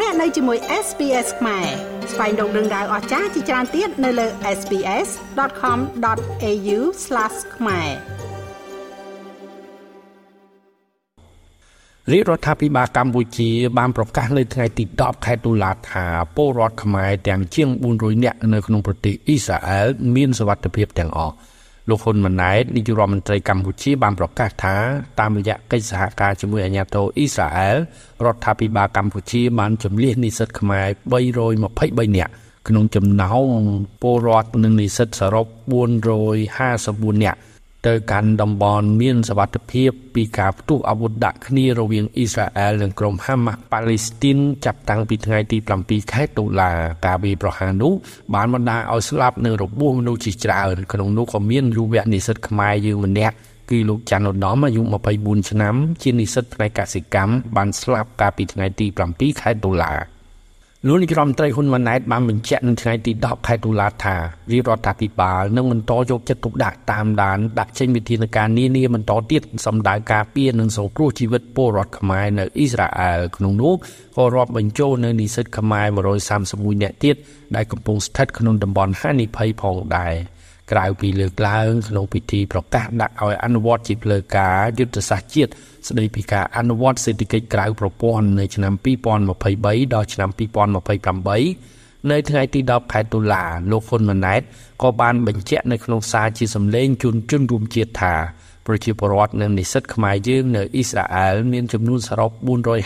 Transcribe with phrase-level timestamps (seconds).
[0.00, 1.66] លោកអ្នកនៅជាមួយ SPS ខ្មែរ
[2.12, 4.26] ស្វែងរកដឹងដៅអស្ចារ្យជាច្រើនទៀតនៅលើ
[4.58, 6.78] SPS.com.au/
[7.56, 7.90] ខ្មែរ
[12.12, 16.04] រាជរដ្ឋាភិបាលកម្ពុជាបានប្រកាសនៅថ្ងៃទី10ខែតុលាថា
[16.36, 19.86] ពលរដ្ឋខ្មែរទាំងជាង400នាក់នៅក្នុងប្រទេសអ៊ីស្រាអែល
[20.16, 21.34] មានសុវត្ថិភាពទាំងអស់
[21.88, 24.76] លោកហ៊ុនម៉ាណែតនាយករដ្ឋមន្ត្រីកម្ពុជាបានប្រកាសថា
[25.20, 27.76] តាមរយៈកិច្ចសហការជាមួយអាជ្ញាធរអ៊ីស្រាអែល
[28.24, 30.86] រដ្ឋាភិបាលកម្ពុជាបានជំនះនិស្សិតខ្មែរ
[31.42, 32.32] 323នាក់
[32.68, 33.46] ក្នុងចំណោម
[34.02, 35.46] ពលរដ្ឋនិងនិស្សិតសរុប
[36.34, 37.38] 454នាក់
[37.86, 46.70] ទៅកាន់តំបន់មានសវត្ថភាពពីការផ្ទុះអាវុធដាក់គ្នារវាងអ៊ីស្រាអែលនិងក្រុមហាម៉ាស់ប៉ាឡេស្ទីនចាប់តាំងពីថ្ងៃទី7ខែតុលា
[47.06, 47.92] ការវាយប្រហារនោះ
[48.34, 53.34] បានបណ្ដាលឲ្យស្លាប់នៅរបួសមនុស្សជាច្រើនក្នុងនោះក៏មានយុវនិស្សិតខ្មែរយើងម្នាក់
[53.70, 54.82] គឺលោកច័ន្ទឧត្តមអាយុ
[55.16, 60.13] 24ឆ្នាំ ជានិស្សិតផ្នែកកសិកម្មបានស្លាប់កាលពីថ្ងៃទី7ខែតុលា
[60.88, 64.16] លោកនាយរដ្ឋមន្ត្រីហ៊ុនម៉ាណែតបានបញ្ជាក់នៅថ្ងៃទី10ខែតុលាថា
[64.52, 73.74] រាជរដ្ឋាភិបាលនឹងបន្តយកចិត្តទុកដាក់តាមដានដាក់ចេញវិធានការនានាបន្តទៀតសម្ដៅការពារនិងសង្គ្រោះជីវិតពលរដ្ឋខ្មែរនៅអ៊ីស្រាអែលក្នុងនោះ
[74.16, 75.86] ក៏រាប់បញ្ចូលនៅនិស្សិតខ្មែរ
[76.34, 77.16] 131នាក់ទៀត
[77.56, 80.14] ដែលកំពុងស្ថិតក្នុងតំបន់ហានិភ័យផងដែរ។
[80.72, 85.50] ក្រៅពីលើកឡើងក្នុងពិធីប្រកាសដាក់ឲ្យអនុវត្តជាផ្លូវការយុទ្ធសាស្ត្រជាតិ
[85.88, 94.40] ស្ដីពីការអនុវត្តសេដ្ឋកិច្ចក្រៅប្រព័ន្ធនៅឆ្នាំ2023ដល់ឆ្នាំ2028នៅថ្ងៃទី10ខែតុលាលោកហ៊ុនម៉ាណែត
[94.82, 98.14] ក៏បានបញ្ជាក់នៅក្នុងសារជាសម្លេងជូនជនរួមជាតិថា
[98.66, 102.30] ប្រជាពលរដ្ឋនៅនិស្សិតខ្មែរយើងនៅអ៊ីស្រាអែលមានចំនួនសរុប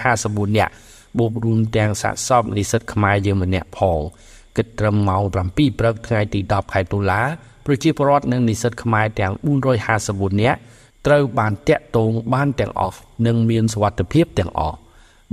[0.00, 0.72] 454នាក់
[1.18, 4.00] បូករួមទាំងសាកសពនិស្សិតខ្មែរយើងម្នាក់ផង
[4.56, 7.22] គិតត្រឹមម៉ោង7ព្រឹកថ្ងៃទី10ខែតុលា
[7.66, 9.32] ប្រជាពលរដ្ឋនិងនិស្សិតខ្មែរទាំង
[9.86, 10.58] 454នាក់
[11.06, 14.76] ត្រូវបានតាក់ទងបានទាំងអស់និងមានសុវត្ថិភាពទាំងអស់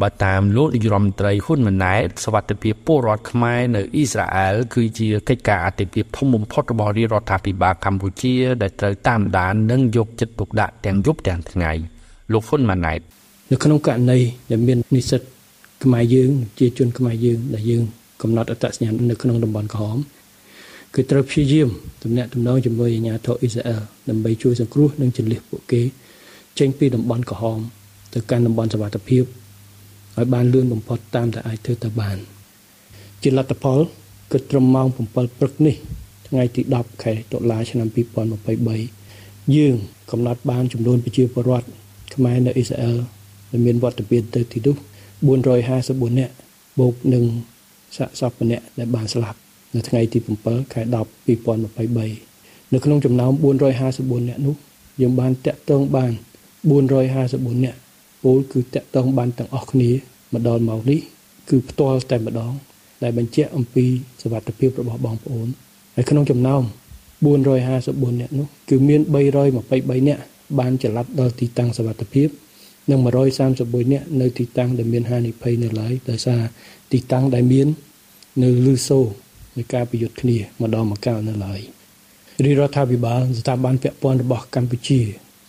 [0.02, 11.72] បើតាមលោកនាយរដ្ឋមន្ត្រីហ៊ុនម៉ាណែតសវត្ថិភាពពលរដ្ឋខ្មែរនៅអ៊ីស្រាអែលគឺជាកិច្ចការអាទិភាពធំបំផុតរបស់រាជរដ្ឋាភិបាលកម្ពុជា ដែលត្រូវតាមដាននិងយកចិត្តទុកដាក់ទាំងយប់ទាំងថ្ងៃ
[12.34, 13.00] លោកហ៊ុនម៉ាណែត
[13.52, 14.20] នៅក្នុងករណី
[14.52, 15.22] ដែលមាននិស្សិត
[15.84, 16.30] ខ្មែរយើង
[16.60, 17.84] ជាជនខ្មែរយើងដែលយើង
[18.22, 19.98] កំណត់អត្តសញ្ញាណនៅក្នុងតំបន់ក្រហម
[20.96, 21.70] គឺត្រូវព្យាយាម
[22.04, 25.82] ទំនាក់ទំនងជាមួយអាជ្ញាធរអ៊ីស្រាអែលដើម្បីជួយសង្គ្រោះនិងជន្លៀសពួកគេ
[26.60, 27.60] ចេញពីតំបន់ក្រហម
[28.14, 29.24] ទៅកាន់តំបន់សុវត្ថិភាព
[30.18, 32.18] ឲ្យបានលឿនបំផុតតាមដែលអាចធ្វើទៅបាន
[33.22, 33.80] ជាលទ្ធផល
[34.32, 35.76] គិតត្រឹមម៉ោង7ព្រឹកនេះ
[36.28, 37.88] ថ្ងៃទី10ខែតុលាឆ្នាំ
[38.72, 39.76] 2023យើង
[40.12, 41.68] កំណត់បានចំនួនប្រជាពលរដ្ឋ
[42.16, 42.98] ខ្មែរនៅអ៊ីស្រាអែល
[43.52, 44.76] ដែលមានវត្តមានទៅទីនោះ
[45.48, 46.34] 454នាក់
[46.80, 47.24] បូកនឹង
[47.98, 49.43] សាកសពម្នាក់ដែលបានស្លាប់
[49.76, 50.96] នៅថ្ងៃទី7ខែ10
[51.28, 54.56] 2023នៅក្នុងចំណោម454នាក់នោះ
[55.02, 56.12] យើងបានតាក់ទងបាន
[56.88, 57.78] 454នាក់
[58.24, 59.90] ពលគឺតាក់ទងបានទាំងអស់គ្នា
[60.34, 61.00] មកដល់ម៉ោងនេះ
[61.50, 62.54] គឺផ្ទាល់តែម្ដង
[63.04, 63.86] ដែលបញ្ជាក់អំពី
[64.22, 65.48] សវត្ថិភាពរបស់បងប្អូន
[65.96, 66.62] ហើយក្នុងចំណោម
[67.34, 70.22] 454នាក់នោះគឺមាន323នាក់
[70.60, 72.28] បានចល័តដល់ទីតាំងសវត្ថិភាព
[72.90, 76.42] និង131នាក់នៅទីតាំងដែលមានហានិភ័យនៅឡើយដោយសារ
[76.92, 77.68] ទីតាំងដែលមាន
[78.44, 79.00] នៅលឺសូ
[79.58, 81.60] នៃការប្រយុទ្ធគ្នាម្ដងម្កាលនៅឡើយ
[82.44, 85.00] រាជរដ្ឋាភិបាលស្ថាប័នពាក់ព័ន្ធរបស់កម្ពុជា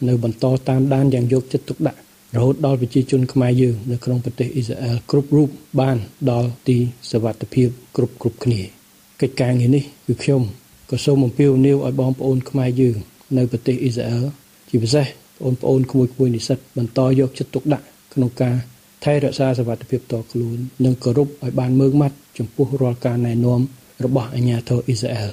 [0.08, 1.98] នៅបន្តតាមដានយ៉ាងយកចិត្តទុកដាក់
[2.36, 5.48] រហូតដល់ប្រជាជនខ្មែរយើងនៅក្នុងប្រទេសអ៊ីស្រាអែលគ្រប់រូប
[5.80, 5.96] បាន
[6.30, 6.76] ដល់ទី
[7.10, 8.60] សវត្ថិភាពគ្រប់គ្រប់គ្នា
[9.20, 10.42] កិច្ចការងារនេះគឺខ្ញុំ
[10.90, 12.96] ក៏សូមអំពាវនាវឲ្យបងប្អូនខ្មែរយើង
[13.36, 14.24] នៅប្រទេសអ៊ីស្រាអែល
[14.68, 15.06] ជាពិសេស
[15.44, 17.84] បងប្អូនក្មួយៗនិស្សិតបន្តយកចិត្តទុកដាក់
[18.14, 18.56] ក្នុងការ
[19.04, 23.60] ថែរក្សាសវត្ថិភាពតខ្លួននិងគោរពឲ្យបានមើងម៉ាត់ចំពោះរាល់ការណែនាំ
[24.04, 25.30] របស់អាញាធរអ៊ីស្រាអែល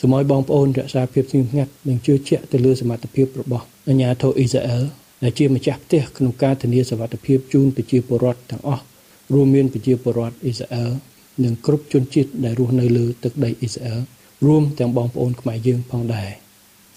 [0.00, 4.82] សូមឲ្យបងប្អូនរក្សាភាពស្ងៀមស្ងាត់និងជឿជាក់ទៅលើសមត្ថភាពរបស់អាញាធរអ៊ីស្រាអែល
[5.22, 8.82] ដែលជាម្ចាស់ផ្ទះក្នុងការធានាសុវត្ថិភាពជូនប្រជាពលរដ្ឋទាំងអស់
[9.34, 10.90] រួមមានប្រជាពលរដ្ឋអ៊ីស្រាអែល
[11.44, 14.00] និងគ្រប់ជនជាតិដែលរស់នៅលើទឹកដីអ៊ីស្រាអែល
[14.46, 16.28] រួមទាំងបងប្អូនខ្មែរយើងផងដែរ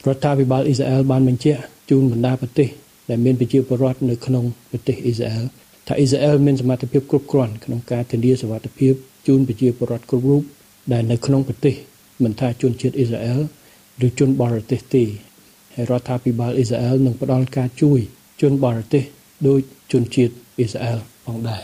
[0.05, 2.69] រដ្ឋាភិបាលអ៊ីស្រាអែលបានបញ្ជាក់ជូនបណ្ដាប្រទេស
[3.09, 5.45] ដែលមានប្រជាពលរដ្ឋនៅក្នុងប្រទេសអ៊ីស្រាអែល
[5.87, 8.93] ថាអ៊ីស្រាអែលមានសមត្ថភាពគ្រប់គ្រាន់ក្នុងការធានាសុវត្ថិភាព
[9.27, 10.43] ជូនប្រជាពលរដ្ឋគ្រប់រូប
[10.91, 11.75] ដែលនៅក្នុងប្រទេស
[12.23, 13.39] មិនថាជនជាតិអ៊ីស្រាអែល
[14.07, 15.03] ឬជនបរទេសទេ
[15.73, 17.99] ហើយរដ្ឋាភិបាលអ៊ីស្រាអែលនឹងផ្ដល់ការជួយ
[18.41, 19.03] ជនបរទេស
[19.47, 19.59] ដោយ
[19.91, 21.63] ជនជាតិអ៊ីស្រាអែលផងដែរ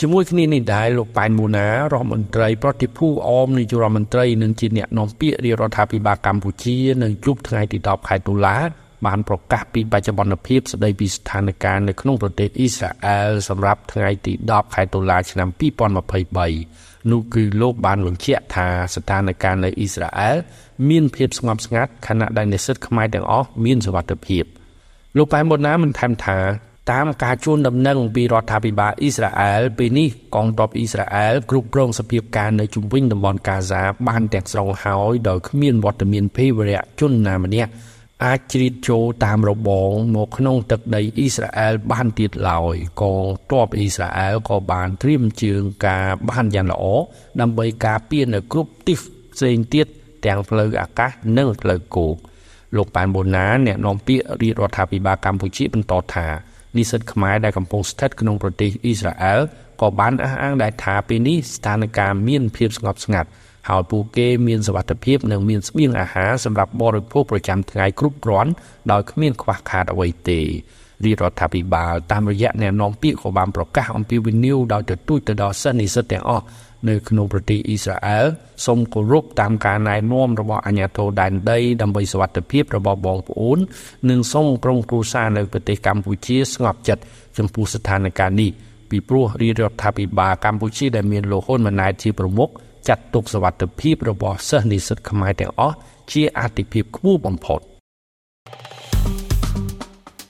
[0.00, 8.56] ជាមួយគ្នានេះដែរលោកប៉ែនមូណារដ្ឋមន្ត្រីប្រតិភូអមនាយករដ្ឋមន្ត្រីនិងជាអ្នកនាំពាក្យរាជរដ្ឋាភិបាលកម្ពុជានៅយប់ថ្ងៃទី10ខែតុលា
[9.06, 15.48] បានប្រកាសពីបច្ចុប្បន្នភាពស្ដីពីស្ថានភាពនៅក្នុងប្រទេសអ៊ីស្រាអែលសម្រាប់ថ្ងៃទី10ខែតុលាឆ្នាំ
[16.14, 20.36] 2023នោះគឺលោកបានបញ្ជាក់ថាស្ថានភាពនៅអ៊ីស្រាអែល
[20.88, 24.44] មានភាពស្ងប់ស្ងាត់ខណៈដែលនិស្សិតខ្មែរទាំងអស់មានសុវត្ថិភាព
[25.16, 26.38] លោកប៉ែមុនណាបានថែមថា
[26.92, 37.70] តាមការជួនដំណឹងពីរដ្ឋាភិបាលអ៊ីស្រាអែលពេលនេះកងទ័ពអ៊ីស្រាអែលគ្រប់គ្រងសភាពការនៅជុំវិញតំបន់កាហ្សាបានទាំងស្រុងហើយដោយគ្មានវត្តមានភេរវរៈជនណាម្នាក់
[38.24, 46.84] អាចជ្រៀតចូលតាមរបងមកក្នុងទឹកដីអ៊ីស្រាអែលបានទៀតឡើយកងទ័ពអ៊ីស្រាអែលក៏បានត្រៀមជើងការបានយ៉ាងល្អ
[47.40, 48.98] ដើម្បីការពារនៅគ្រប់ទិស
[49.34, 49.86] ផ្សេងទៀត
[50.26, 52.16] ទាំងផ្លូវអាកាសនិងផ្លូវគោក
[52.76, 56.26] លោកប៉ែនបូណាអ្នកនាំពាក្យរាជរដ្ឋាភិបាលកម្ពុជាបន្តថា
[56.76, 59.40] និស្សិតខ្មែរដែលកំពុងស្ថិតក្នុងប្រទេសអ៊ីស្រាអែល
[59.80, 63.28] ក៏បានអះអាងដែរថាពេលនេះស្ថានភាពមានភាពស្ងប់ស្ងាត់
[63.68, 68.50] ហើយពួកគេមានសុវត្ថិភាពនិងមានស្បៀងអាហារសម្រាប់បរិភោគប្រចាំថ្ងៃគ្រប់គ្រាន់
[68.92, 70.40] ដោយគ្មានខ្វះខាតអ្វីទេ
[71.04, 76.44] រាជរដ្ឋាភិបាលតាមរយៈអ្នកនាំពាក្យក៏បានប្រកាសអំពីវិនិយោគដោយទទូចទៅដល់សិស្សនិស្សិតទាំងអស់
[76.88, 78.26] នៅក្នុងប្រទេសអ៊ីស្រាអែល
[78.66, 83.58] សូមគោរពតាមការណែនាំរបស់អាជ្ញាធរដែនដីដើម្បីសុវត្ថិភាពរបស់បងប្អូន
[84.10, 87.02] និងសូមក្រុមគ្រួសារនៅប្រទេសកម្ពុជាស្ងប់ចិត្ត
[87.38, 88.50] ចំពោះស្ថានភាពនេះ
[88.90, 92.50] ពីព្រោះរាជរដ្ឋាភិបាលកម្ពុជាដែលមានលោកហ៊ុនម៉ាណែតជាប្រមុខ
[92.88, 95.76] ចាត់ទុកសុវត្ថិភាពរបស់សិស្សនិស្សិតខ្មែរទាំងអស់
[96.12, 97.60] ជាអាទិភាពខ្ពស់បំផុត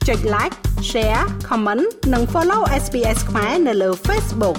[0.09, 0.57] ចុច like
[0.91, 4.59] share comment និង follow SPS ខ្មែរនៅលើ Facebook